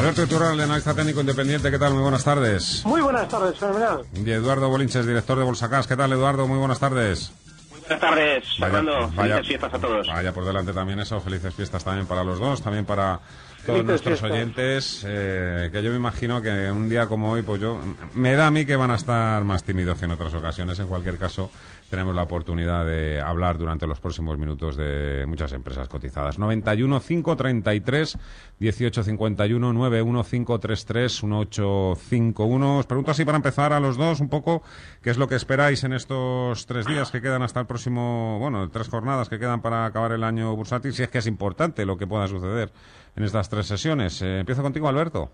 [0.00, 1.92] Alberto Iturralde, analista técnico independiente, ¿qué tal?
[1.92, 2.82] Muy buenas tardes.
[2.86, 4.00] Muy buenas tardes, fenomenal.
[4.14, 6.48] Y Eduardo Bolinches, director de Bolsacas, ¿qué tal, Eduardo?
[6.48, 7.30] Muy buenas tardes.
[7.70, 9.10] Buenas tardes, Fernando.
[9.10, 10.06] Felices fiestas a todos.
[10.06, 13.20] Vaya por delante también eso, felices fiestas también para los dos, también para
[13.66, 17.78] todos nuestros oyentes, eh, que yo me imagino que un día como hoy, pues yo,
[18.14, 20.78] me da a mí que van a estar más tímidos que en otras ocasiones.
[20.78, 21.50] En cualquier caso,
[21.90, 26.38] tenemos la oportunidad de hablar durante los próximos minutos de muchas empresas cotizadas.
[26.38, 28.18] 91 533
[28.60, 32.78] 1851 91 533 1851.
[32.78, 34.62] Os pregunto así para empezar a los dos un poco
[35.02, 38.70] qué es lo que esperáis en estos tres días que quedan hasta el próximo, bueno,
[38.70, 41.98] tres jornadas que quedan para acabar el año bursátil, si es que es importante lo
[41.98, 42.70] que pueda suceder
[43.16, 44.22] en estas tres sesiones.
[44.22, 45.30] Eh, empiezo contigo, Alberto.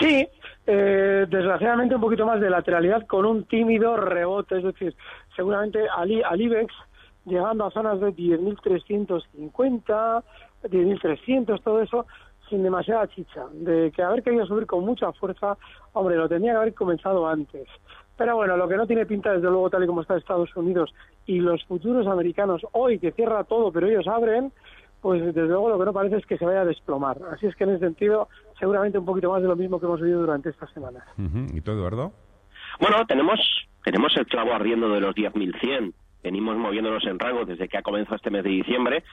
[0.00, 0.26] Sí,
[0.66, 4.94] eh, desgraciadamente un poquito más de lateralidad con un tímido rebote, es decir,
[5.34, 6.72] seguramente al, al IBEX
[7.26, 10.22] llegando a zonas de 10.350,
[10.64, 12.06] 10.300, todo eso,
[12.48, 15.58] sin demasiada chicha, de que haber querido subir con mucha fuerza,
[15.92, 17.66] hombre, lo tenía que haber comenzado antes.
[18.16, 20.94] Pero bueno, lo que no tiene pinta, desde luego, tal y como está Estados Unidos
[21.26, 24.52] y los futuros americanos hoy, que cierra todo, pero ellos abren,
[25.00, 27.18] pues desde luego lo que no parece es que se vaya a desplomar.
[27.32, 30.00] Así es que en ese sentido, seguramente un poquito más de lo mismo que hemos
[30.00, 31.04] vivido durante estas semanas.
[31.52, 32.12] ¿Y tú, Eduardo?
[32.80, 33.40] Bueno, tenemos,
[33.84, 35.92] tenemos el clavo ardiendo de los 10.100.
[36.22, 39.04] Venimos moviéndonos en rango desde que ha comenzado este mes de diciembre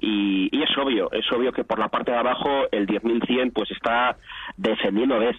[0.00, 3.68] y, y, es obvio, es obvio que por la parte de abajo el 10.100 pues
[3.72, 4.16] está
[4.56, 5.36] defendiendo, ¿ves?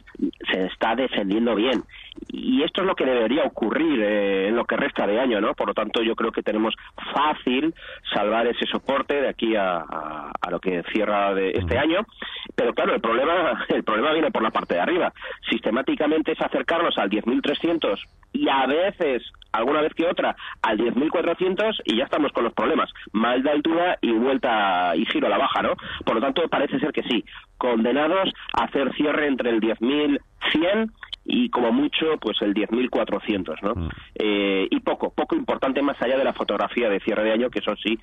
[0.51, 1.83] se está defendiendo bien.
[2.27, 5.53] Y esto es lo que debería ocurrir eh, en lo que resta de año, ¿no?
[5.53, 6.75] Por lo tanto, yo creo que tenemos
[7.13, 7.73] fácil
[8.13, 12.05] salvar ese soporte de aquí a, a, a lo que cierra de este año.
[12.53, 15.13] Pero claro, el problema, el problema viene por la parte de arriba.
[15.49, 17.97] Sistemáticamente es acercarnos al 10.300
[18.33, 20.77] y a veces, alguna vez que otra, al
[21.09, 22.89] 10.400 y ya estamos con los problemas.
[23.11, 25.75] Mal de altura y vuelta y giro a la baja, ¿no?
[26.05, 27.23] Por lo tanto, parece ser que sí.
[27.57, 30.91] Condenados a hacer cierre entre el 10.100
[31.25, 33.75] y como mucho pues el 10.400, ¿no?
[33.75, 33.89] Mm.
[34.15, 37.59] Eh, y poco, poco importante más allá de la fotografía de cierre de año, que
[37.59, 37.99] eso sí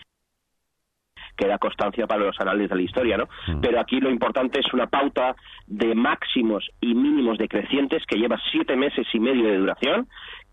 [1.37, 3.29] que da constancia para los análisis de la historia, ¿no?
[3.47, 3.61] Mm.
[3.61, 5.37] Pero aquí lo importante es una pauta
[5.67, 10.09] de máximos y mínimos decrecientes que lleva siete meses y medio de duración,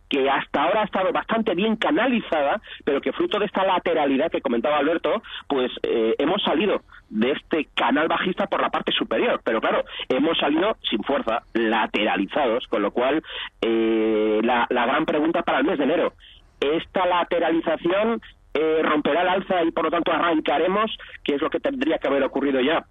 [0.09, 4.41] que hasta ahora ha estado bastante bien canalizada, pero que fruto de esta lateralidad que
[4.41, 9.61] comentaba Alberto, pues eh, hemos salido de este canal bajista por la parte superior, pero
[9.61, 13.23] claro, hemos salido sin fuerza, lateralizados, con lo cual
[13.61, 16.13] eh, la, gran pregunta para el mes de enero,
[16.59, 18.21] ¿esta lateralización
[18.53, 22.07] eh, romperá el alza y por lo tanto arrancaremos, que es lo que tendría que
[22.07, 22.85] haber ocurrido ya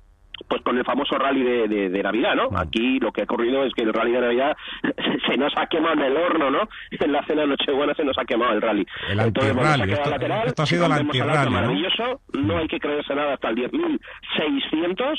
[0.48, 2.56] pues con el famoso rally de, de, de, Navidad, ¿no?
[2.56, 4.56] Aquí lo que ha ocurrido es que el rally de Navidad
[5.26, 6.68] se nos ha quemado en el horno, ¿no?
[6.90, 8.86] En la cena de Nochebuena se nos ha quemado el rally.
[9.08, 11.50] El Entonces vamos a esto, lateral, esto ha sido el antirrally, ¿no?
[11.50, 15.18] maravilloso, no hay que creerse nada hasta el 10.600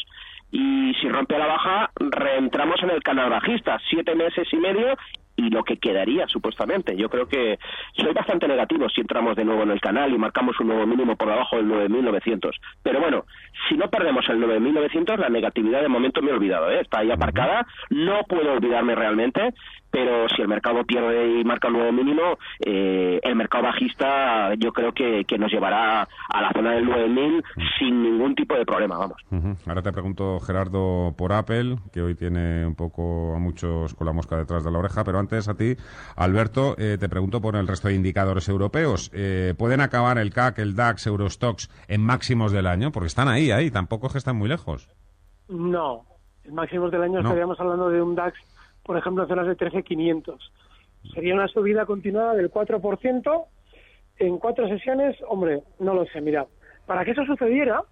[0.52, 4.96] y si rompe a la baja reentramos en el canal bajista, siete meses y medio
[5.36, 6.96] y lo que quedaría supuestamente.
[6.96, 7.60] Yo creo que
[7.98, 11.16] soy bastante negativo si entramos de nuevo en el canal y marcamos un nuevo mínimo
[11.16, 12.52] por debajo del 9.900.
[12.84, 13.26] Pero bueno,
[13.68, 16.82] si no perdemos el 9.900, la negatividad de momento me he olvidado, ¿eh?
[16.82, 19.54] está ahí aparcada, no puedo olvidarme realmente
[19.94, 24.74] pero si el mercado pierde y marca un nuevo mínimo, eh, el mercado bajista yo
[24.74, 27.44] creo que, nos llevará a la zona del 9000
[27.78, 29.18] sin ningún tipo de problema, vamos.
[29.68, 34.14] Ahora te pregunto, Gerardo, por Apple, que hoy tiene un poco a muchos con la
[34.14, 35.76] mosca detrás de la oreja, pero antes a ti,
[36.16, 39.12] Alberto, eh, te pregunto por el resto de indicadores europeos.
[39.14, 42.92] Eh, ¿Pueden acabar el CAC, el DAX, Eurostox en máximos del año?
[42.92, 44.90] Porque están ahí, ahí, tampoco es que están muy lejos.
[45.50, 46.06] No,
[46.46, 48.40] en máximos del año estaríamos hablando de un DAX,
[48.84, 50.38] por ejemplo, en zonas de 13.500.
[51.14, 53.46] Sería una subida continuada del 4%
[54.20, 55.18] en cuatro sesiones.
[55.28, 56.46] Hombre, no lo sé, mira,
[56.86, 57.84] para que eso sucediera,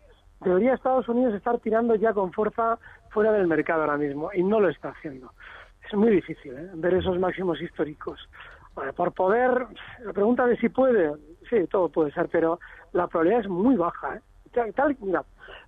[0.42, 2.80] debería Estados Unidos estar tirando ya con fuerza
[3.10, 5.32] fuera del mercado ahora mismo y no lo está haciendo.
[5.88, 6.70] Es muy difícil ¿eh?
[6.76, 8.20] ver esos máximos históricos.
[8.96, 9.68] por poder,
[10.04, 11.12] la pregunta de si puede,
[11.50, 12.60] sí, todo puede ser, pero
[12.94, 14.18] la probabilidad es muy baja.
[14.18, 14.72] ¿eh?
[14.76, 15.24] Tal, mira,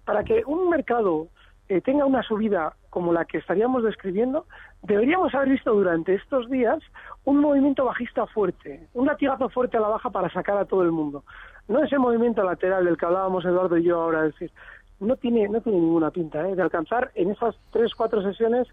[0.06, 1.28] para que un mercado
[1.70, 4.46] eh, tenga una subida como la que estaríamos describiendo,
[4.82, 6.80] deberíamos haber visto durante estos días
[7.24, 10.92] un movimiento bajista fuerte, un latigazo fuerte a la baja para sacar a todo el
[10.92, 11.24] mundo.
[11.68, 14.52] No ese movimiento lateral del que hablábamos Eduardo y yo ahora, es decir,
[15.00, 16.56] no tiene, no tiene ninguna pinta ¿eh?
[16.56, 18.68] de alcanzar en esas tres, cuatro sesiones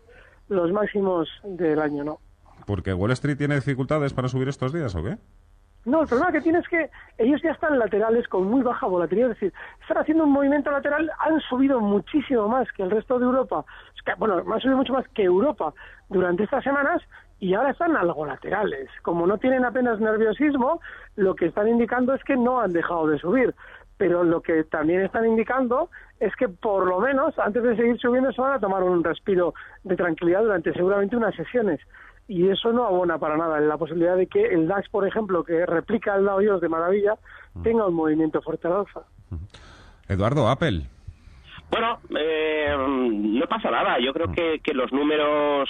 [0.48, 2.18] los máximos del año, ¿no?
[2.66, 5.16] ¿Porque Wall Street tiene dificultades para subir estos días o qué?
[5.86, 9.30] No, el problema que tiene es que ellos ya están laterales con muy baja volatilidad,
[9.30, 13.24] es decir, están haciendo un movimiento lateral, han subido muchísimo más que el resto de
[13.24, 13.64] Europa,
[14.18, 15.72] bueno, han subido mucho más que Europa
[16.10, 17.02] durante estas semanas
[17.38, 18.90] y ahora están algo laterales.
[19.02, 20.80] Como no tienen apenas nerviosismo,
[21.16, 23.54] lo que están indicando es que no han dejado de subir,
[23.96, 25.88] pero lo que también están indicando
[26.18, 29.54] es que por lo menos antes de seguir subiendo se van a tomar un respiro
[29.84, 31.80] de tranquilidad durante seguramente unas sesiones
[32.30, 35.42] y eso no abona para nada en la posibilidad de que el DAX, por ejemplo,
[35.42, 37.14] que replica el Dow Jones de maravilla,
[37.54, 37.62] mm.
[37.62, 39.00] tenga un movimiento fuerte al alza.
[40.08, 40.82] Eduardo, Apple.
[41.72, 43.98] Bueno, eh, no pasa nada.
[43.98, 44.32] Yo creo mm.
[44.32, 45.68] que, que, los números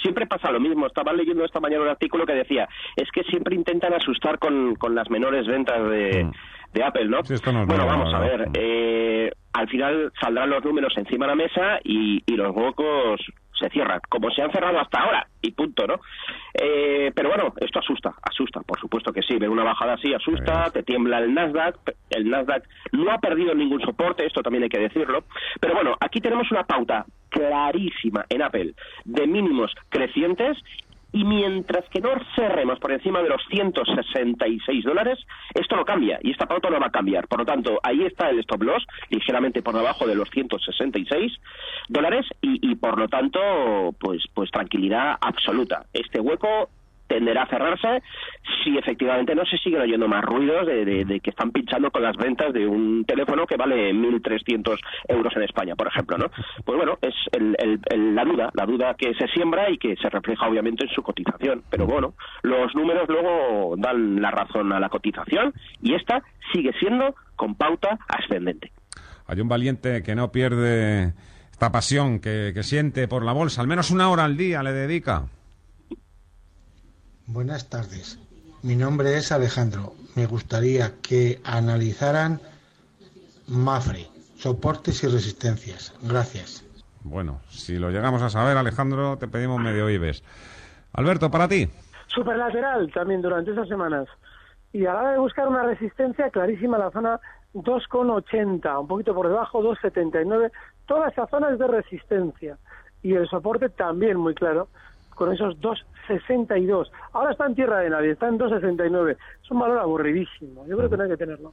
[0.00, 0.86] siempre pasa lo mismo.
[0.86, 2.66] Estaba leyendo esta mañana un artículo que decía
[2.96, 6.32] es que siempre intentan asustar con, con las menores ventas de, mm.
[6.72, 7.20] de Apple, ¿no?
[7.66, 8.48] bueno, vamos a ver.
[8.54, 13.20] Eh, al final saldrán los números encima de la mesa y, y los huecos
[13.58, 16.00] se cierran, como se han cerrado hasta ahora, y punto, ¿no?
[16.54, 20.70] Eh, pero bueno, esto asusta, asusta, por supuesto que sí, ver una bajada así asusta,
[20.70, 21.76] te tiembla el Nasdaq,
[22.10, 25.24] el Nasdaq no ha perdido ningún soporte, esto también hay que decirlo,
[25.60, 28.74] pero bueno, aquí tenemos una pauta clarísima en Apple
[29.04, 30.56] de mínimos crecientes
[31.12, 35.18] y mientras que no cerremos por encima de los 166 dólares,
[35.54, 37.26] esto no cambia y esta pauta no va a cambiar.
[37.28, 41.32] Por lo tanto, ahí está el stop loss, ligeramente por debajo de los 166
[41.88, 43.40] dólares y, y por lo tanto,
[43.98, 45.86] pues, pues tranquilidad absoluta.
[45.92, 46.68] Este hueco
[47.08, 48.02] tenderá a cerrarse
[48.62, 52.52] si efectivamente no se siguen oyendo más ruidos de, que están pinchando con las ventas
[52.52, 54.78] de un teléfono que vale 1.300
[55.08, 56.30] euros en España, por ejemplo, ¿no?
[56.64, 57.14] Pues bueno, es
[57.96, 61.62] la duda, la duda que se siembra y que se refleja obviamente en su cotización.
[61.70, 65.52] Pero bueno, los números luego dan la razón a la cotización
[65.82, 66.22] y esta
[66.52, 68.72] sigue siendo con pauta ascendente.
[69.26, 71.14] Hay un valiente que no pierde
[71.50, 75.26] esta pasión que siente por la bolsa, al menos una hora al día le dedica.
[77.30, 78.18] Buenas tardes.
[78.62, 79.92] Mi nombre es Alejandro.
[80.16, 82.40] Me gustaría que analizaran
[83.46, 84.06] MAFRE,
[84.38, 85.94] soportes y resistencias.
[86.02, 86.64] Gracias.
[87.04, 90.24] Bueno, si lo llegamos a saber, Alejandro, te pedimos medio IBES.
[90.94, 91.68] Alberto, para ti.
[92.06, 94.08] Superlateral también durante esas semanas.
[94.72, 97.20] Y a la hora de buscar una resistencia clarísima, la zona
[97.52, 100.50] 2,80, un poquito por debajo, 2,79.
[100.86, 102.56] Toda esa zona es de resistencia.
[103.02, 104.68] Y el soporte también muy claro,
[105.18, 106.86] con esos 2,62.
[107.12, 109.16] Ahora está en tierra de nadie, está en 2,69.
[109.42, 110.64] Es un valor aburridísimo.
[110.66, 111.52] Yo creo que no hay que tenerlo.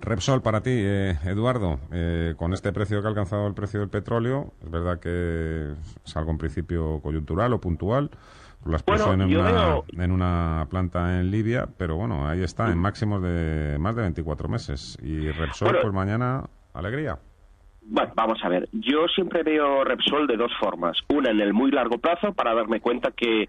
[0.00, 3.90] Repsol, para ti, eh, Eduardo, eh, con este precio que ha alcanzado el precio del
[3.90, 8.10] petróleo, es verdad que es algo en principio coyuntural o puntual.
[8.64, 13.20] Las puso en, una, en una planta en Libia, pero bueno, ahí está, en máximos
[13.20, 14.96] de más de 24 meses.
[15.02, 17.18] Y Repsol, pues mañana, alegría.
[17.84, 18.68] Bueno, vamos a ver.
[18.72, 20.96] Yo siempre veo Repsol de dos formas.
[21.08, 23.48] Una en el muy largo plazo para darme cuenta que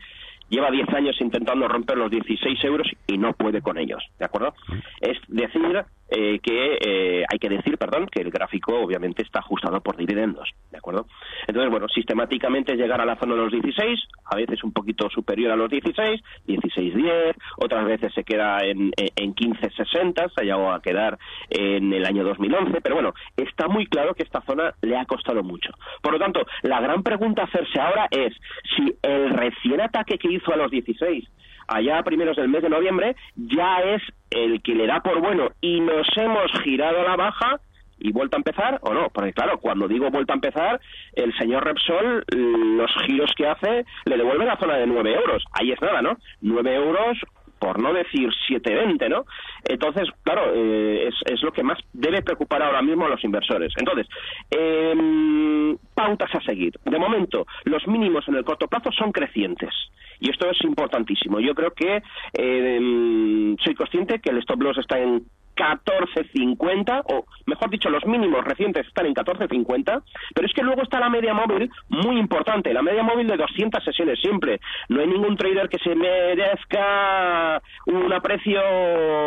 [0.49, 4.53] lleva 10 años intentando romper los 16 euros y no puede con ellos, ¿de acuerdo?
[5.01, 5.83] Es decir,
[6.15, 10.47] eh, que eh, hay que decir, perdón, que el gráfico obviamente está ajustado por dividendos,
[10.71, 11.07] ¿de acuerdo?
[11.47, 15.51] Entonces, bueno, sistemáticamente llegar a la zona de los 16, a veces un poquito superior
[15.51, 20.81] a los 16, 16.10, otras veces se queda en, en 15.60, se ha llegado a
[20.83, 21.17] quedar
[21.49, 25.41] en el año 2011, pero bueno, está muy claro que esta zona le ha costado
[25.41, 25.71] mucho.
[26.01, 28.33] Por lo tanto, la gran pregunta a hacerse ahora es
[28.75, 31.27] si el recién ataque que hizo a los 16
[31.67, 34.01] allá primeros del mes de noviembre, ya es
[34.35, 37.59] el que le da por bueno y nos hemos girado a la baja
[37.99, 39.09] y vuelta a empezar o no.
[39.09, 40.81] Porque claro, cuando digo vuelta a empezar,
[41.13, 45.43] el señor Repsol, los giros que hace, le devuelve la zona de 9 euros.
[45.53, 46.17] Ahí es nada, ¿no?
[46.41, 47.17] 9 euros
[47.63, 49.23] por no decir 720, ¿no?
[49.63, 53.71] Entonces, claro, eh, es, es, lo que más debe preocupar ahora mismo a los inversores.
[53.77, 54.05] Entonces,
[54.51, 56.73] eh, pautas a seguir.
[56.83, 59.73] De momento, los mínimos en el corto plazo son crecientes.
[60.19, 61.39] Y esto es importantísimo.
[61.39, 62.03] Yo creo que
[62.33, 65.23] eh, soy consciente que el stop loss está en
[65.55, 70.99] 14.50, o mejor dicho, los mínimos recientes están en 14.50, pero es que luego está
[70.99, 74.59] la media móvil muy importante, la media móvil de 200 sesiones siempre.
[74.89, 78.61] No hay ningún trader que se merezca un aprecio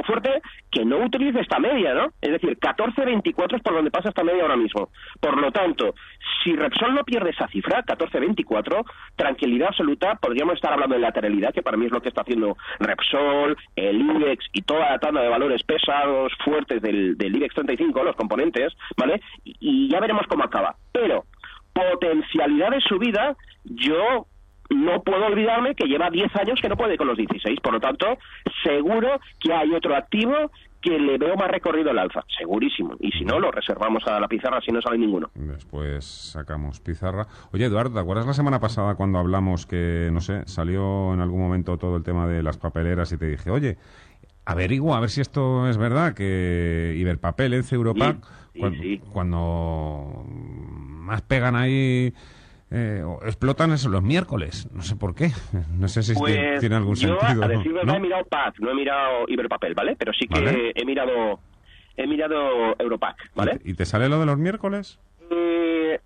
[0.06, 2.08] fuerte que no utilice esta media, ¿no?
[2.20, 4.90] Es decir, 14.24 es por donde pasa esta media ahora mismo.
[5.20, 5.94] Por lo tanto,
[6.42, 8.84] si Repsol no pierde esa cifra, 14.24,
[9.16, 12.56] tranquilidad absoluta, podríamos estar hablando de lateralidad, que para mí es lo que está haciendo
[12.78, 18.04] Repsol, el IBEX y toda la tanda de valores pesados fuertes del, del IBEX 35,
[18.04, 19.20] los componentes, ¿vale?
[19.44, 20.76] Y, ya veremos cómo acaba.
[20.92, 21.24] Pero
[21.72, 24.26] potencialidad de subida, yo
[24.70, 27.60] no puedo olvidarme que lleva 10 años que no puede con los 16.
[27.60, 28.18] Por lo tanto,
[28.62, 32.94] seguro que hay otro activo que le veo más recorrido al alza, segurísimo.
[33.00, 35.30] Y si no, lo reservamos a la pizarra si no sale ninguno.
[35.34, 37.26] Después sacamos pizarra.
[37.52, 41.40] Oye, Eduardo, ¿te acuerdas la semana pasada cuando hablamos que, no sé, salió en algún
[41.40, 43.78] momento todo el tema de las papeleras y te dije, oye,
[44.44, 48.18] averigua a ver si esto es verdad, que Iberpapel, en Europac,
[49.12, 52.14] cuando, más pegan ahí...
[52.70, 55.30] Eh, explotan eso los miércoles, no sé por qué,
[55.78, 57.44] no sé si pues tiene algún yo, sentido.
[57.44, 57.94] A decir ¿no?
[57.94, 59.94] he mirado PAC, no he mirado Iberpapel, ¿vale?
[59.96, 61.38] Pero sí que he mirado
[61.96, 63.60] he mirado Europac, ¿vale?
[63.64, 64.98] ¿Y te sale lo de los miércoles?
[65.30, 66.00] Eh,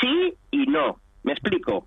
[0.00, 1.86] sí y no, me explico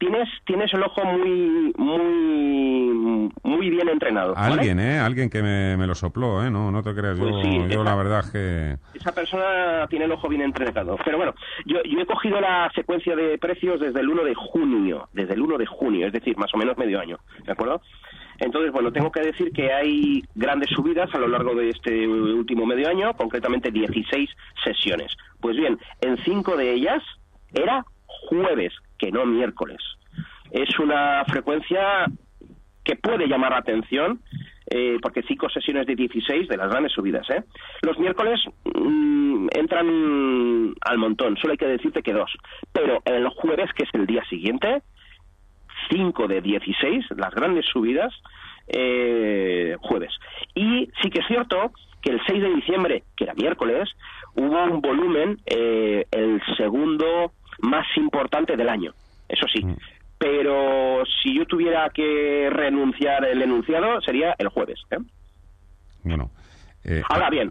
[0.00, 4.34] tienes tienes el ojo muy muy muy bien entrenado.
[4.36, 4.98] Alguien, ¿eh?
[4.98, 6.50] Alguien que me, lo sopló, ¿eh?
[6.50, 7.18] No, no te creas.
[7.18, 8.76] Pues yo, la verdad que...
[8.94, 10.96] Esa persona tiene el ojo bien entrenado.
[11.04, 11.34] Pero bueno,
[11.66, 15.42] yo, yo he cogido la secuencia de precios desde el 1 de junio, desde el
[15.42, 17.82] 1 de junio, es decir, más o menos medio año, ¿de acuerdo?
[18.38, 22.64] Entonces, bueno, tengo que decir que hay grandes subidas a lo largo de este último
[22.64, 24.30] medio año, concretamente 16
[24.64, 25.14] sesiones.
[25.40, 27.02] Pues bien, en cinco de ellas
[27.52, 29.78] era jueves, que no miércoles.
[30.50, 32.06] Es una frecuencia
[32.84, 34.20] que puede llamar la atención,
[34.66, 37.28] eh, porque cinco sesiones de 16 de las grandes subidas.
[37.30, 37.42] ¿eh?
[37.82, 42.30] Los miércoles mm, entran al montón, solo hay que decirte que dos.
[42.72, 44.82] Pero el jueves, que es el día siguiente,
[45.90, 48.12] cinco de 16, las grandes subidas,
[48.68, 50.12] eh, jueves.
[50.54, 53.88] Y sí que es cierto que el 6 de diciembre, que era miércoles,
[54.34, 58.92] hubo un volumen, eh, el segundo más importante del año,
[59.28, 59.64] eso sí.
[59.64, 59.76] Mm.
[60.20, 64.78] Pero si yo tuviera que renunciar el enunciado, sería el jueves.
[64.90, 64.98] ¿eh?
[66.04, 66.30] Bueno.
[66.84, 67.50] Eh, Ahora bien,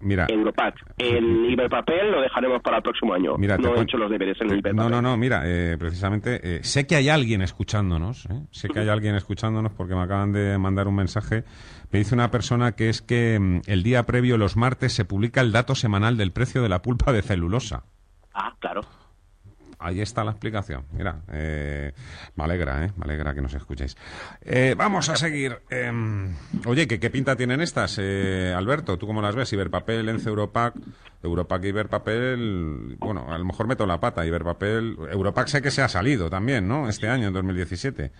[0.00, 0.76] Mira, Europac.
[0.96, 3.36] El Iberpapel lo dejaremos para el próximo año.
[3.36, 4.76] Mira, no he hecho los deberes en el Iberpapel.
[4.76, 9.16] No, no, no, mira, eh, precisamente sé que hay alguien escuchándonos, sé que hay alguien
[9.16, 11.42] escuchándonos porque me acaban de mandar un mensaje.
[11.90, 15.40] Me dice una persona que es que mm, el día previo, los martes, se publica
[15.40, 17.84] el dato semanal del precio de la pulpa de celulosa.
[18.34, 18.82] Ah, claro
[19.84, 20.84] ahí está la explicación.
[20.92, 21.92] Mira, eh,
[22.36, 22.90] me alegra, ¿eh?
[22.96, 23.96] Me alegra que nos escuchéis.
[24.40, 25.58] Eh, vamos a seguir.
[25.68, 26.34] Em,
[26.66, 28.96] oye, ¿qué, pinta tienen estas, eh, Alberto?
[28.96, 29.52] ¿Tú cómo las ves?
[29.52, 30.74] Iberpapel, Ence Europac,
[31.22, 32.96] Europac, Iberpapel...
[32.98, 34.96] Bueno, a lo mejor meto la pata, Iberpapel...
[35.10, 36.88] Europac sé que se ha salido también, ¿no?
[36.88, 38.10] Este año, en 2017.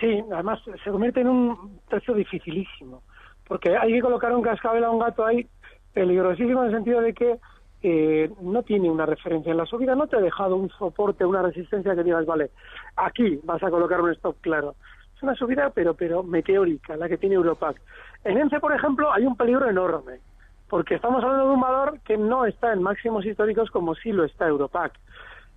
[0.00, 3.02] Sí, además se convierte en un precio dificilísimo.
[3.46, 5.46] Porque hay que colocar un cascabel a un gato ahí
[5.94, 7.38] peligrosísimo en el sentido de que
[7.82, 11.42] eh, no tiene una referencia en la subida, no te ha dejado un soporte, una
[11.42, 12.50] resistencia que digas, vale,
[12.96, 14.74] aquí vas a colocar un stop claro.
[15.16, 17.80] Es una subida, pero, pero meteórica, la que tiene Europac.
[18.24, 20.20] En ENCE, por ejemplo, hay un peligro enorme,
[20.68, 24.24] porque estamos hablando de un valor que no está en máximos históricos como sí lo
[24.24, 24.92] está Europac.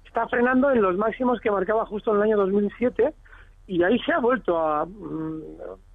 [0.06, 3.14] Está frenando en los máximos que marcaba justo en el año 2007
[3.68, 5.42] y ahí se ha vuelto a mm,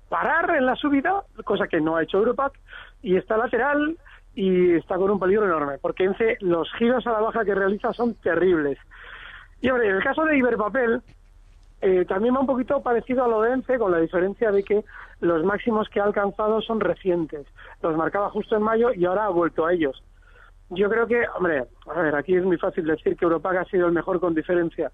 [0.08, 2.58] parar en la subida, cosa que no ha hecho Europac,
[3.02, 3.96] y está lateral
[4.36, 7.92] y está con un peligro enorme, porque ENCE los giros a la baja que realiza
[7.94, 8.78] son terribles.
[9.62, 11.00] Y hombre, en el caso de Iberpapel,
[11.80, 14.84] eh, también va un poquito parecido a lo de ENCE, con la diferencia de que
[15.20, 17.46] los máximos que ha alcanzado son recientes.
[17.82, 20.02] Los marcaba justo en mayo y ahora ha vuelto a ellos.
[20.68, 23.86] Yo creo que, hombre, a ver, aquí es muy fácil decir que Europac ha sido
[23.86, 24.92] el mejor con diferencia.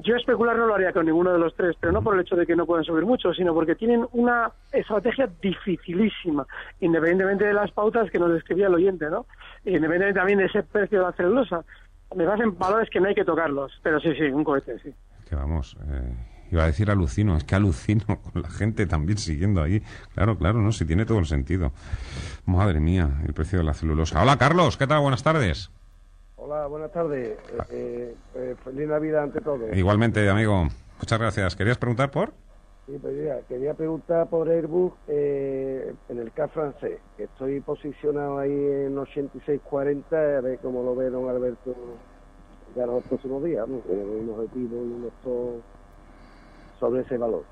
[0.00, 2.36] Yo especular no lo haría con ninguno de los tres, pero no por el hecho
[2.36, 6.46] de que no puedan subir mucho, sino porque tienen una estrategia dificilísima,
[6.80, 9.26] independientemente de las pautas que nos describía el oyente, ¿no?
[9.64, 11.64] Independientemente también de ese precio de la celulosa.
[12.14, 14.94] Me parecen valores que no hay que tocarlos, pero sí, sí, un cohete, sí.
[15.28, 16.14] Que vamos, eh,
[16.50, 19.82] Iba a decir alucino, es que alucino con la gente también siguiendo ahí.
[20.14, 21.72] Claro, claro, no, si tiene todo el sentido.
[22.46, 24.22] Madre mía, el precio de la celulosa.
[24.22, 25.00] Hola Carlos, ¿qué tal?
[25.00, 25.70] Buenas tardes.
[26.50, 27.36] Hola, buenas tardes.
[27.68, 29.70] Eh, eh, feliz Navidad ante todo.
[29.74, 30.66] Igualmente, amigo.
[30.98, 31.54] Muchas gracias.
[31.54, 32.32] ¿Querías preguntar por?
[32.86, 38.50] Sí, pues quería preguntar por Airbus eh, en el CAF francés, que estoy posicionado ahí
[38.50, 41.76] en 86.40, a ver cómo lo ve don Alberto
[42.74, 43.82] ya los próximos días, ¿no?
[43.86, 45.62] un objetivo y un
[46.80, 47.44] sobre ese valor.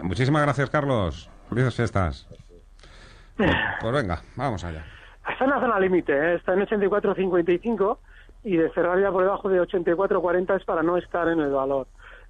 [0.00, 1.30] Muchísimas gracias, Carlos.
[1.48, 2.26] Felices fiestas.
[3.36, 3.50] Pues,
[3.80, 4.84] pues, venga, vamos allá.
[5.28, 6.34] Está en la zona límite, ¿eh?
[6.34, 7.98] está en 84.55
[8.44, 11.86] y de cerrar ya por debajo de 84.40 es para no estar en el valor.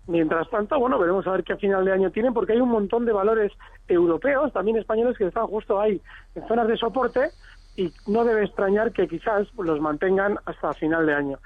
[0.07, 3.07] Mientras tanto, bueno, veremos a ver qué final de año tienen, porque hay un montón
[3.07, 3.53] de valores
[3.87, 6.01] europeos, también españoles, que están justo ahí,
[6.35, 7.31] en zonas de soporte,
[7.77, 11.39] y no debe extrañar que quizás los mantengan hasta final de año.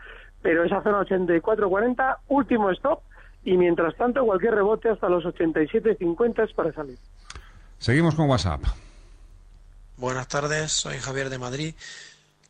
[0.42, 3.00] Pero esa zona 84-40, último stop,
[3.44, 6.98] y mientras tanto, cualquier rebote hasta los 87-50 es para salir.
[7.78, 8.62] Seguimos con WhatsApp.
[9.98, 11.74] Buenas tardes, soy Javier de Madrid.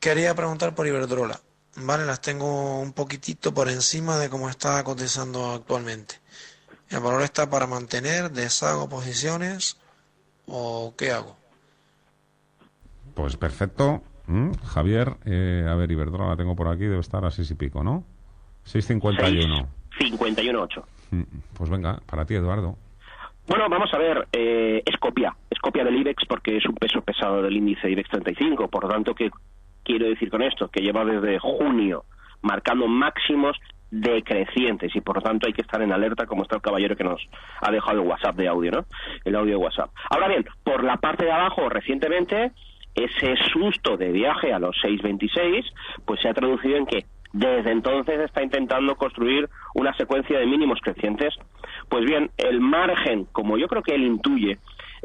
[0.01, 1.39] Quería preguntar por Iberdrola.
[1.77, 6.17] Vale, las tengo un poquitito por encima de cómo está cotizando actualmente.
[6.91, 9.77] ¿El valor está para mantener, deshago posiciones
[10.47, 11.37] o qué hago?
[13.15, 14.03] Pues perfecto.
[14.27, 17.55] Mm, Javier, eh, a ver, Iberdrola la tengo por aquí, debe estar a 6 y
[17.55, 18.03] pico, ¿no?
[18.67, 19.69] 6.51.
[20.01, 20.85] 51.8.
[21.13, 21.23] Mm,
[21.55, 22.77] pues venga, para ti, Eduardo.
[23.49, 27.01] Bueno, vamos a ver, eh, es copia, es copia del IBEX porque es un peso
[27.03, 29.31] pesado del índice IBEX 35, por lo tanto que
[29.85, 30.69] quiero decir con esto?
[30.69, 32.05] Que lleva desde junio
[32.43, 33.57] marcando máximos
[33.91, 37.05] decrecientes y por lo tanto hay que estar en alerta como está el caballero que
[37.05, 37.21] nos
[37.61, 38.85] ha dejado el WhatsApp de audio, ¿no?
[39.25, 39.91] El audio de WhatsApp.
[40.11, 42.51] Ahora bien, por la parte de abajo recientemente
[42.97, 45.65] ese susto de viaje a los 6.26
[46.05, 50.81] pues se ha traducido en que desde entonces está intentando construir una secuencia de mínimos
[50.81, 51.35] crecientes.
[51.89, 54.59] Pues bien, el margen, como yo creo que él intuye,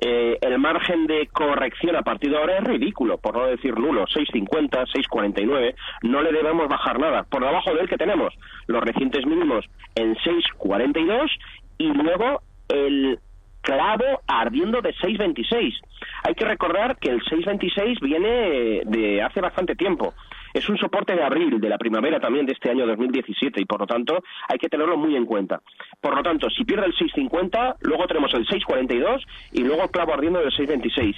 [0.04, 4.06] eh, el margen de corrección a partir de ahora es ridículo, por no decir nulo,
[4.08, 7.24] 6,50, 6,49, no le debemos bajar nada.
[7.24, 8.34] Por debajo de él que tenemos
[8.66, 11.30] los recientes mínimos en 6,42
[11.78, 13.20] y luego el
[13.62, 15.76] clavo ardiendo de 6,26.
[16.24, 20.14] Hay que recordar que el 6,26 viene de hace bastante tiempo
[20.54, 23.80] es un soporte de abril, de la primavera también de este año 2017 y por
[23.80, 25.62] lo tanto hay que tenerlo muy en cuenta.
[26.00, 30.40] Por lo tanto, si pierde el 6.50, luego tenemos el 6.42 y luego clavo ardiendo
[30.40, 31.16] del 6.26.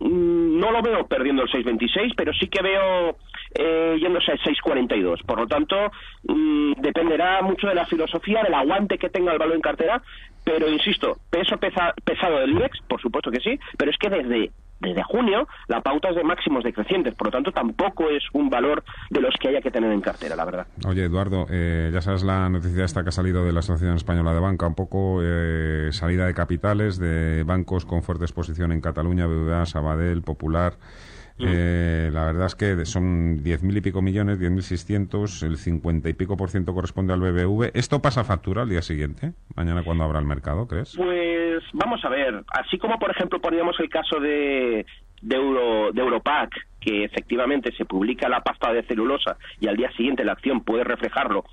[0.00, 3.16] Mm, no lo veo perdiendo el 6.26, pero sí que veo
[3.54, 5.24] eh, yéndose al 6.42.
[5.24, 5.76] Por lo tanto,
[6.24, 10.02] mm, dependerá mucho de la filosofía, del aguante que tenga el valor en cartera,
[10.44, 15.02] pero insisto, peso pesado del IBEX, por supuesto que sí, pero es que desde desde
[15.02, 19.20] junio la pauta es de máximos decrecientes, por lo tanto tampoco es un valor de
[19.20, 20.66] los que haya que tener en cartera, la verdad.
[20.86, 24.34] Oye, Eduardo, eh, ya sabes la noticia esta que ha salido de la Asociación Española
[24.34, 29.26] de Banca, un poco eh, salida de capitales de bancos con fuerte exposición en Cataluña,
[29.26, 30.74] BBVA, Sabadell, Popular.
[31.42, 35.56] Eh, la verdad es que son diez mil y pico millones, diez mil seiscientos, el
[35.56, 37.70] cincuenta y pico por ciento corresponde al BBV.
[37.74, 39.32] ¿Esto pasa factura al día siguiente?
[39.54, 40.94] ¿Mañana cuando abra el mercado, crees?
[40.96, 41.39] Pues
[41.72, 42.42] vamos a ver.
[42.48, 44.86] Así como, por ejemplo, poníamos el caso de,
[45.22, 49.90] de, Euro, de Europac, que efectivamente se publica la pasta de celulosa y al día
[49.92, 51.44] siguiente la acción puede reflejarlo,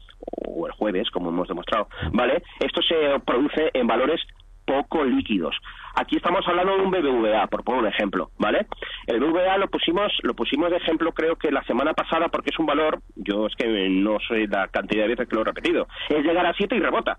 [0.45, 2.43] o el jueves, como hemos demostrado, ¿vale?
[2.59, 4.21] Esto se produce en valores
[4.65, 5.55] poco líquidos.
[5.95, 8.67] Aquí estamos hablando de un BBVA, por poner un ejemplo, ¿vale?
[9.07, 12.59] El BBVA lo pusimos, lo pusimos de ejemplo creo que la semana pasada porque es
[12.59, 15.87] un valor, yo es que no sé la cantidad de veces que lo he repetido,
[16.09, 17.17] es llegar a 7 y rebota.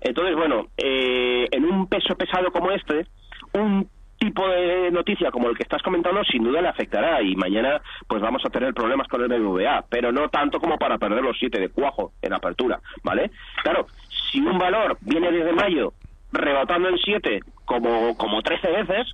[0.00, 3.06] Entonces, bueno, eh, en un peso pesado como este,
[3.52, 7.80] un tipo de noticia como el que estás comentando sin duda le afectará y mañana
[8.06, 11.38] pues vamos a tener problemas con el BBVA, pero no tanto como para perder los
[11.38, 13.30] 7 de cuajo en apertura, ¿vale?
[13.62, 13.86] Claro,
[14.30, 15.92] si un valor viene desde mayo
[16.32, 19.06] rebotando en 7 como, como 13 veces,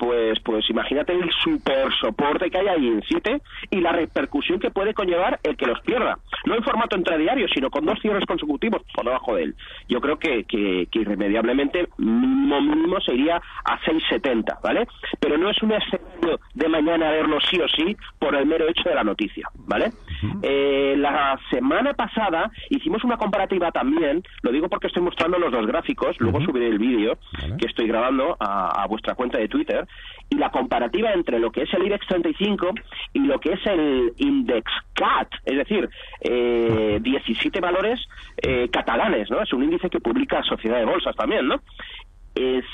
[0.00, 4.70] pues, pues imagínate el super soporte que hay ahí en 7 y la repercusión que
[4.70, 6.18] puede conllevar el que los pierda.
[6.46, 9.54] No en formato intradiario, sino con dos cierres consecutivos por debajo de él.
[9.90, 14.88] Yo creo que, que, irremediablemente mínimo mínimo se iría a 6,70, ¿vale?
[15.20, 15.72] Pero no es un
[16.54, 19.92] de mañana verlo sí o sí por el mero hecho de la noticia, ¿vale?
[20.42, 25.66] Eh, la semana pasada hicimos una comparativa también, lo digo porque estoy mostrando los dos
[25.66, 27.18] gráficos, luego subiré el vídeo
[27.58, 29.86] que estoy grabando a, vuestra cuenta de Twitter,
[30.28, 32.70] y la comparativa entre lo que es el IBEX 35
[33.14, 35.88] y lo que es el Index CAT, es decir,
[36.20, 38.00] eh, 17 valores
[38.36, 39.42] eh, catalanes, ¿no?
[39.42, 41.60] Es un índice que publica Sociedad de Bolsas también, ¿no?
[42.34, 42.64] Es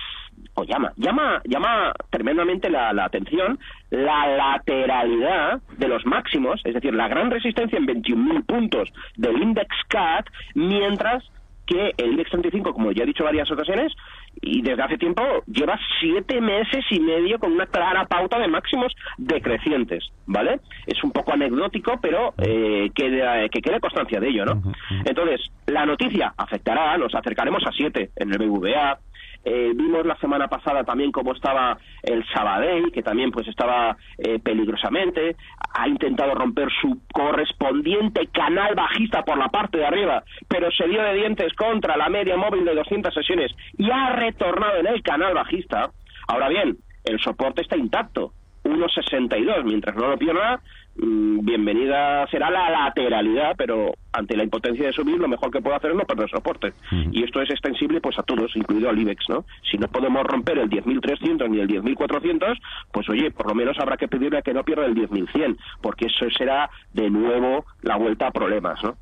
[0.55, 3.59] o llama, llama, llama tremendamente la, atención
[3.91, 9.69] la lateralidad de los máximos, es decir, la gran resistencia en 21.000 puntos del index
[9.89, 11.25] CAT, mientras
[11.67, 13.93] que el IBEX 35, como ya he dicho varias ocasiones,
[14.41, 18.95] y desde hace tiempo lleva siete meses y medio con una clara pauta de máximos
[19.19, 20.61] decrecientes, ¿vale?
[20.87, 24.63] Es un poco anecdótico, pero eh, que, que quede constancia de ello, ¿no?
[25.05, 28.99] Entonces, la noticia afectará, nos acercaremos a siete en el BVA,
[29.49, 34.41] eh, vimos la semana pasada también cómo estaba el Sabadell, que también pues estaba eh,
[34.41, 35.37] peligrosamente.
[35.73, 41.01] Ha intentado romper su correspondiente canal bajista por la parte de arriba, pero se dio
[41.01, 45.35] de dientes contra la media móvil de 200 sesiones y ha retornado en el canal
[45.35, 45.93] bajista.
[46.27, 48.33] Ahora bien, el soporte está intacto.
[48.65, 49.63] 1,62.
[49.63, 50.61] Mientras no lo pierda,
[50.97, 55.91] bienvenida será la lateralidad, pero ante la impotencia de subir, lo mejor que puedo hacer
[55.91, 56.73] es no perder soporte.
[57.13, 59.45] Y esto es extensible pues a todos, incluido al IBEX, ¿no?
[59.71, 62.59] Si no podemos romper el 10.300 ni el 10.400,
[62.93, 66.07] pues oye, por lo menos habrá que pedirle a que no pierda el 10.100, porque
[66.07, 68.97] eso será de nuevo la vuelta a problemas, ¿no?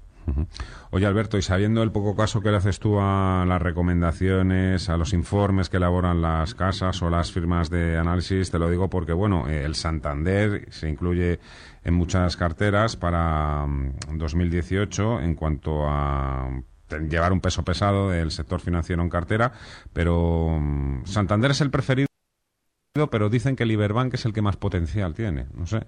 [0.90, 4.96] Oye, Alberto, y sabiendo el poco caso que le haces tú a las recomendaciones, a
[4.96, 9.12] los informes que elaboran las casas o las firmas de análisis, te lo digo porque,
[9.12, 11.40] bueno, el Santander se incluye
[11.84, 13.66] en muchas carteras para
[14.12, 16.50] 2018 mm, en cuanto a
[17.08, 19.52] llevar un peso pesado del sector financiero en cartera,
[19.92, 22.08] pero mm, Santander es el preferido,
[23.10, 25.84] pero dicen que el Iberbank es el que más potencial tiene, no sé.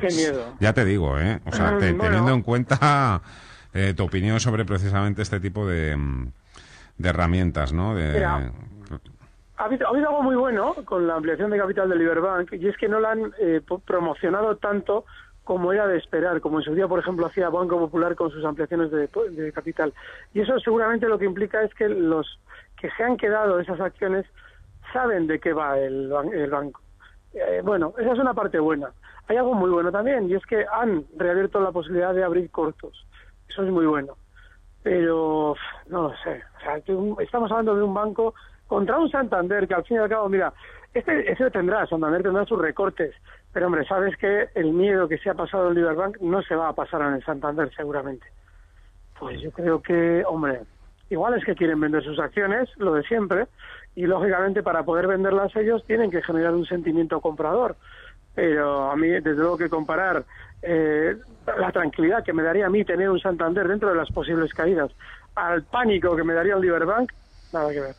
[0.00, 0.54] Qué miedo.
[0.60, 1.40] Ya te digo, ¿eh?
[1.44, 3.22] O sea, teniendo en cuenta
[3.74, 6.32] eh, tu opinión sobre precisamente este tipo de, mm,
[6.98, 7.94] de herramientas, ¿no?
[7.94, 8.24] De,
[9.62, 12.88] ha habido, algo muy bueno con la ampliación de capital del Liberbank y es que
[12.88, 15.04] no la han eh, promocionado tanto
[15.44, 18.44] como era de esperar, como en su día, por ejemplo, hacía Banco Popular con sus
[18.44, 19.92] ampliaciones de, capital.
[20.34, 22.40] Y eso seguramente lo que implica es que los
[22.80, 24.26] que se han quedado esas acciones
[24.92, 26.08] saben de qué va el,
[26.50, 26.80] banco.
[27.34, 28.90] Eh, bueno, esa es una parte buena.
[29.28, 33.06] Hay algo muy bueno también y es que han reabierto la posibilidad de abrir cortos.
[33.48, 34.16] Eso es muy bueno.
[34.82, 35.54] Pero,
[35.88, 36.42] no lo sé.
[37.20, 38.34] estamos hablando de un banco
[38.66, 40.52] contra un Santander que al fin y al cabo, mira,
[40.94, 43.14] este, ese tendrá, Santander tendrá sus recortes,
[43.52, 46.68] pero hombre, sabes que el miedo que se ha pasado en Liberbank no se va
[46.68, 48.26] a pasar en el Santander seguramente.
[49.18, 50.62] Pues yo creo que, hombre,
[51.10, 53.46] igual es que quieren vender sus acciones, lo de siempre,
[53.94, 57.76] y lógicamente para poder venderlas ellos tienen que generar un sentimiento comprador.
[58.34, 60.24] Pero a mí, desde luego que comparar
[60.62, 61.16] eh,
[61.58, 64.90] la tranquilidad que me daría a mí tener un Santander dentro de las posibles caídas
[65.34, 67.10] al pánico que me daría el Liberbank,
[67.52, 67.94] nada que ver.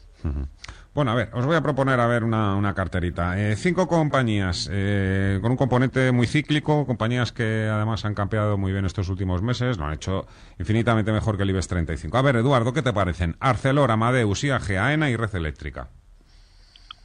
[0.93, 3.39] Bueno, a ver, os voy a proponer a ver una, una carterita.
[3.39, 8.71] Eh, cinco compañías eh, con un componente muy cíclico, compañías que además han campeado muy
[8.71, 10.27] bien estos últimos meses, lo han hecho
[10.59, 12.15] infinitamente mejor que el IBEX 35.
[12.15, 13.35] A ver, Eduardo, ¿qué te parecen?
[13.39, 15.89] Arcelor, Amadeus, IAG, AENA y Red Eléctrica.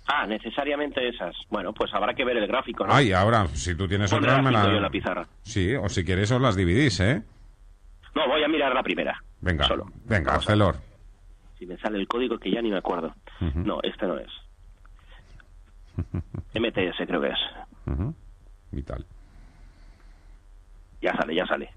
[0.09, 1.37] Ah, necesariamente esas.
[1.51, 2.92] Bueno, pues habrá que ver el gráfico, ¿no?
[2.92, 4.90] Ay, ahora, si tú tienes me la...
[4.90, 5.27] pizarra.
[5.42, 7.23] Sí, o si quieres os las dividís, ¿eh?
[8.14, 9.23] No, voy a mirar la primera.
[9.40, 9.87] Venga, solo.
[10.07, 10.88] venga, Arcelor
[11.59, 13.14] si me sale el código que ya ni me acuerdo.
[13.40, 14.31] No, este no es.
[16.55, 17.38] MTS creo que es.
[18.71, 19.05] Vital.
[21.03, 21.71] Ya sale, ya sale.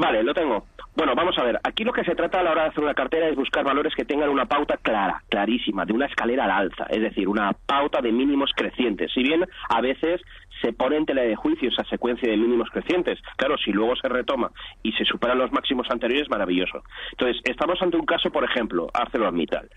[0.00, 0.64] Vale, lo tengo.
[0.96, 1.60] Bueno, vamos a ver.
[1.62, 3.94] Aquí lo que se trata a la hora de hacer una cartera es buscar valores
[3.94, 8.00] que tengan una pauta clara, clarísima, de una escalera al alza, es decir, una pauta
[8.00, 9.12] de mínimos crecientes.
[9.12, 10.22] Si bien a veces
[10.62, 14.08] se pone en tela de juicio esa secuencia de mínimos crecientes, claro, si luego se
[14.08, 14.50] retoma
[14.82, 16.82] y se superan los máximos anteriores, maravilloso.
[17.12, 19.68] Entonces, estamos ante un caso, por ejemplo, ArcelorMittal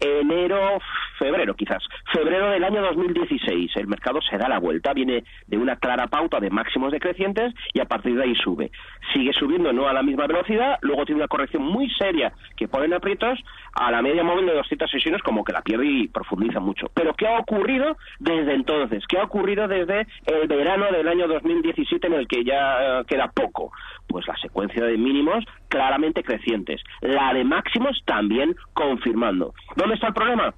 [0.00, 0.78] enero,
[1.20, 3.76] febrero quizás, febrero del año 2016.
[3.76, 7.80] El mercado se da la vuelta, viene de una clara pauta de máximos decrecientes y
[7.80, 8.70] a partir de ahí sube.
[9.12, 12.86] Sigue subiendo no a la misma velocidad, luego tiene una corrección muy seria que pone
[12.86, 13.38] en aprietos
[13.74, 16.86] a la media móvil de 200 sesiones como que la pierde y profundiza mucho.
[16.94, 19.04] Pero ¿qué ha ocurrido desde entonces?
[19.06, 23.28] ¿Qué ha ocurrido desde el verano del año 2017 en el que ya eh, queda
[23.28, 23.72] poco?
[24.08, 29.54] Pues la secuencia de mínimos claramente crecientes, la de máximos también confirmando.
[29.76, 30.54] ¿Dónde está el problema?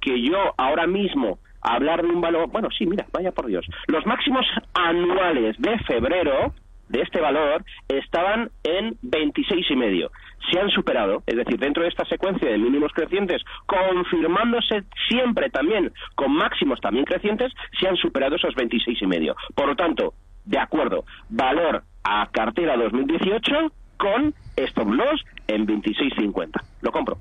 [0.00, 4.06] Que yo ahora mismo hablar de un valor, bueno, sí, mira, vaya por Dios, los
[4.06, 6.54] máximos anuales de febrero
[6.88, 10.10] de este valor estaban en 26 y medio.
[10.50, 15.92] Se han superado, es decir, dentro de esta secuencia de mínimos crecientes, confirmándose siempre también
[16.16, 19.36] con máximos también crecientes, se han superado esos 26 y medio.
[19.54, 26.60] Por lo tanto, de acuerdo, valor a cartera 2018 con stop loss en 26.50.
[26.80, 27.18] Lo compro.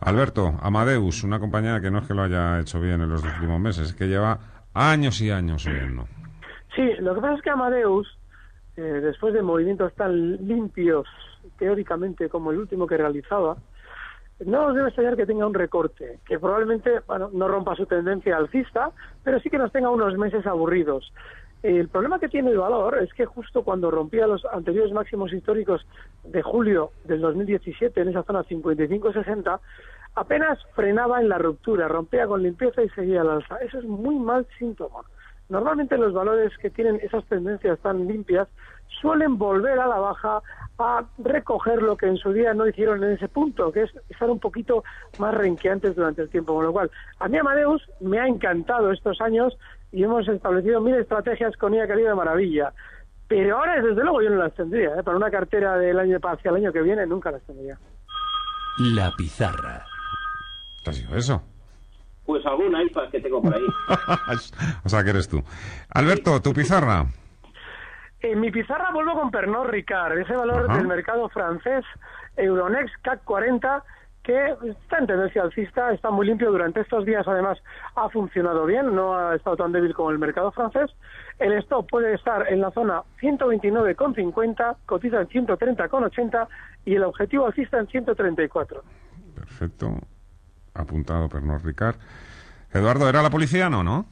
[0.00, 3.60] Alberto, Amadeus, una compañía que no es que lo haya hecho bien en los últimos
[3.60, 4.38] meses, es que lleva
[4.74, 6.06] años y años subiendo.
[6.74, 8.18] Sí, lo que pasa es que Amadeus,
[8.76, 11.06] eh, después de movimientos tan limpios,
[11.58, 13.56] teóricamente, como el último que realizaba,
[14.44, 18.36] no nos debe extrañar que tenga un recorte, que probablemente bueno, no rompa su tendencia
[18.36, 18.90] alcista,
[19.22, 21.12] pero sí que nos tenga unos meses aburridos.
[21.62, 25.86] El problema que tiene el valor es que justo cuando rompía los anteriores máximos históricos
[26.24, 29.60] de julio del 2017 en esa zona 55-60,
[30.14, 33.56] apenas frenaba en la ruptura, rompía con limpieza y seguía al alza.
[33.58, 35.00] Eso es muy mal síntoma.
[35.50, 38.48] Normalmente los valores que tienen esas tendencias tan limpias
[39.00, 40.40] suelen volver a la baja
[40.78, 44.30] a recoger lo que en su día no hicieron en ese punto, que es estar
[44.30, 44.82] un poquito
[45.18, 46.54] más renqueantes durante el tiempo.
[46.54, 49.58] Con lo cual, a mí Amadeus me ha encantado estos años
[49.92, 52.72] y hemos establecido mil estrategias con ella que de maravilla.
[53.28, 54.90] Pero ahora, desde luego, yo no las tendría.
[54.90, 55.02] ¿eh?
[55.04, 57.78] Para una cartera del año hacia el año que viene, nunca las tendría.
[58.94, 59.84] La pizarra.
[60.82, 61.42] ¿Qué ha sido eso?
[62.24, 63.62] Pues algún iPad que tengo por ahí.
[64.84, 65.42] o sea, que eres tú.
[65.90, 67.06] Alberto, tu pizarra.
[68.20, 71.84] En mi pizarra vuelvo con Pernod Ricard, ese valor del mercado francés,
[72.36, 73.82] Euronext CAC 40,
[74.22, 77.58] que está en tendencia alcista, está muy limpio durante estos días, además
[77.94, 80.90] ha funcionado bien, no ha estado tan débil como el mercado francés.
[81.38, 86.48] El stop puede estar en la zona 129,50, cotiza en 130,80
[86.84, 88.82] y el objetivo alcista en 134.
[89.34, 89.94] Perfecto,
[90.74, 91.96] apuntado Pernod Ricard.
[92.72, 94.06] Eduardo, ¿era la policía no, no?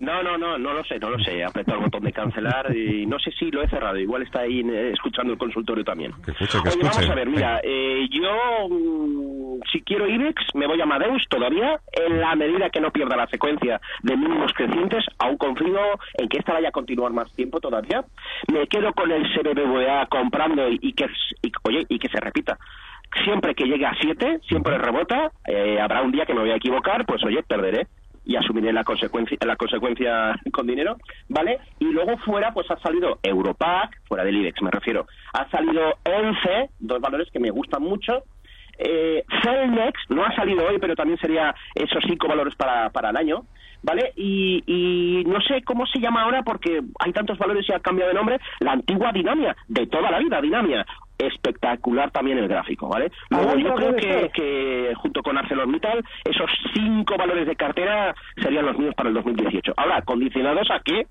[0.00, 1.38] No, no, no, no lo sé, no lo sé.
[1.38, 3.96] He apretado el botón de cancelar y no sé si lo he cerrado.
[3.96, 6.12] Igual está ahí eh, escuchando el consultorio también.
[6.24, 6.88] Que escuche, que escuche.
[6.88, 11.78] vamos a ver, mira, eh, yo mm, si quiero IBEX me voy a Madeus todavía
[11.92, 15.04] en la medida que no pierda la secuencia de mínimos crecientes.
[15.18, 15.78] Aún confío
[16.14, 18.04] en que esta vaya a continuar más tiempo todavía.
[18.52, 21.06] Me quedo con el CBBVA comprando y, que,
[21.62, 22.58] oye, y que se repita
[23.24, 26.56] siempre que llegue a 7, siempre rebota, eh, habrá un día que me voy a
[26.56, 27.86] equivocar, pues oye, perderé
[28.24, 30.96] y asumiré la consecuencia, la consecuencia con dinero,
[31.28, 31.58] ¿vale?
[31.78, 36.70] Y luego fuera, pues ha salido Europac, fuera del IBEX me refiero, ha salido 11,
[36.78, 38.24] dos valores que me gustan mucho,
[38.78, 43.16] eh, Celnex no ha salido hoy, pero también sería esos cinco valores para, para el
[43.16, 43.44] año,
[43.82, 44.12] ¿vale?
[44.16, 48.10] Y, y, no sé cómo se llama ahora porque hay tantos valores y ha cambiado
[48.10, 50.84] de nombre, la antigua Dinamia, de toda la vida, Dinamia
[51.18, 53.10] espectacular también el gráfico, ¿vale?
[53.30, 58.78] Luego yo creo que, que, junto con ArcelorMittal esos cinco valores de cartera serían los
[58.78, 59.74] míos para el 2018.
[59.76, 61.06] Ahora, condicionados a que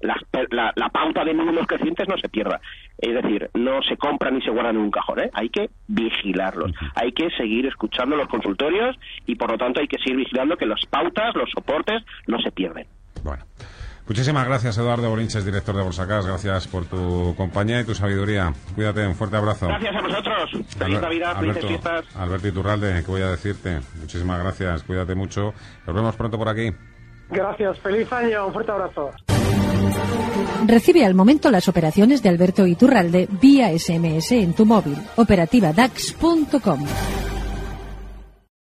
[0.00, 2.60] la, la, pauta de mínimos crecientes no se pierda.
[2.98, 5.30] Es decir, no se compran ni se guardan en un cajón, ¿eh?
[5.32, 9.98] Hay que vigilarlos, hay que seguir escuchando los consultorios y por lo tanto hay que
[9.98, 12.86] seguir vigilando que las pautas, los soportes no se pierden.
[13.24, 13.42] Bueno.
[14.08, 16.26] Muchísimas gracias, Eduardo Bolinches, director de Bolsacas.
[16.26, 18.54] Gracias por tu compañía y tu sabiduría.
[18.74, 19.66] Cuídate, un fuerte abrazo.
[19.66, 20.50] Gracias a vosotros.
[20.78, 22.04] Feliz Navidad, felices fiestas.
[22.16, 23.80] Alberto Iturralde, ¿qué voy a decirte?
[24.00, 24.82] Muchísimas gracias.
[24.84, 25.52] Cuídate mucho.
[25.86, 26.72] Nos vemos pronto por aquí.
[27.28, 27.78] Gracias.
[27.80, 28.46] Feliz año.
[28.46, 29.10] Un fuerte abrazo.
[30.66, 34.96] Recibe al momento las operaciones de Alberto Iturralde vía SMS en tu móvil.
[35.16, 36.86] Operativa DAX.com.